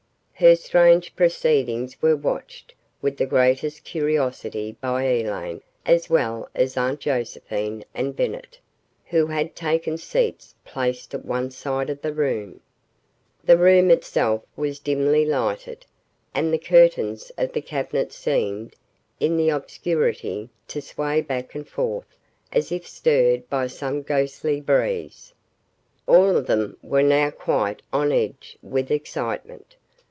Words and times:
Her 0.33 0.55
strange 0.55 1.15
proceedings 1.15 2.01
were 2.01 2.15
watched 2.15 2.73
with 2.99 3.17
the 3.17 3.27
greatest 3.27 3.83
curiosity 3.83 4.71
by 4.81 5.03
Elaine 5.03 5.61
as 5.85 6.09
well 6.09 6.49
as 6.55 6.75
Aunt 6.75 6.99
Josephine 6.99 7.85
and 7.93 8.15
Bennett, 8.15 8.57
who 9.05 9.27
had 9.27 9.55
taken 9.55 9.99
seats 9.99 10.55
placed 10.65 11.13
at 11.13 11.23
one 11.23 11.51
side 11.51 11.91
of 11.91 12.01
the 12.01 12.11
room. 12.11 12.59
The 13.43 13.55
room 13.55 13.91
itself 13.91 14.41
was 14.55 14.79
dimly 14.79 15.25
lighted, 15.27 15.85
and 16.33 16.51
the 16.51 16.57
curtains 16.57 17.31
of 17.37 17.53
the 17.53 17.61
cabinet 17.61 18.11
seemed, 18.11 18.73
in 19.19 19.37
the 19.37 19.49
obscurity, 19.49 20.49
to 20.69 20.81
sway 20.81 21.21
back 21.21 21.53
and 21.53 21.69
forth 21.69 22.15
as 22.51 22.71
if 22.71 22.87
stirred 22.87 23.47
by 23.47 23.67
some 23.67 24.01
ghostly 24.01 24.59
breeze. 24.59 25.35
All 26.07 26.35
of 26.35 26.47
them 26.47 26.77
were 26.81 27.03
now 27.03 27.29
quite 27.29 27.83
on 27.93 28.11
edge 28.11 28.57
with 28.63 28.89
excitement. 28.89 29.75